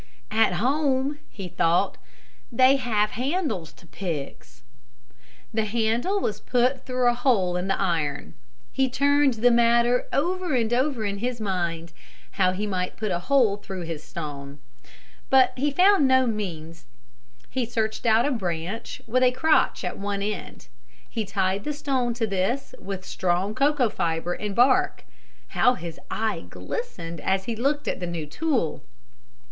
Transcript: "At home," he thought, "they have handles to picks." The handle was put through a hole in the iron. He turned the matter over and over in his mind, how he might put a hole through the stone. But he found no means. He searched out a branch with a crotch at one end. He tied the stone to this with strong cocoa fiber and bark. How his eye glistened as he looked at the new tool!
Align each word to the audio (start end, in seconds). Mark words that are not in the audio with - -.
"At 0.31 0.53
home," 0.53 1.19
he 1.29 1.47
thought, 1.47 1.99
"they 2.51 2.77
have 2.77 3.11
handles 3.11 3.71
to 3.73 3.85
picks." 3.85 4.63
The 5.53 5.65
handle 5.65 6.19
was 6.19 6.39
put 6.39 6.87
through 6.87 7.05
a 7.07 7.13
hole 7.13 7.55
in 7.55 7.67
the 7.67 7.79
iron. 7.79 8.33
He 8.71 8.89
turned 8.89 9.35
the 9.35 9.51
matter 9.51 10.07
over 10.11 10.55
and 10.55 10.73
over 10.73 11.05
in 11.05 11.19
his 11.19 11.39
mind, 11.39 11.93
how 12.31 12.51
he 12.51 12.65
might 12.65 12.97
put 12.97 13.11
a 13.11 13.19
hole 13.19 13.57
through 13.57 13.85
the 13.85 13.99
stone. 13.99 14.57
But 15.29 15.53
he 15.55 15.69
found 15.69 16.07
no 16.07 16.25
means. 16.25 16.87
He 17.51 17.63
searched 17.63 18.07
out 18.07 18.25
a 18.25 18.31
branch 18.31 19.03
with 19.05 19.21
a 19.21 19.31
crotch 19.31 19.83
at 19.83 19.99
one 19.99 20.23
end. 20.23 20.67
He 21.11 21.25
tied 21.25 21.63
the 21.63 21.73
stone 21.73 22.15
to 22.15 22.25
this 22.25 22.73
with 22.79 23.05
strong 23.05 23.53
cocoa 23.53 23.89
fiber 23.89 24.33
and 24.33 24.55
bark. 24.55 25.05
How 25.49 25.75
his 25.75 25.99
eye 26.09 26.45
glistened 26.49 27.21
as 27.21 27.43
he 27.45 27.55
looked 27.55 27.87
at 27.87 27.99
the 27.99 28.07
new 28.07 28.25
tool! 28.25 28.81